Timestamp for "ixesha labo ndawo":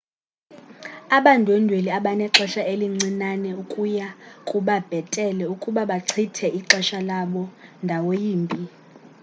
6.59-8.11